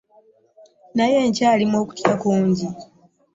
Nali 0.95 1.17
nkyalimu 1.29 1.75
okutya 1.83 2.13
kungi. 2.21 2.67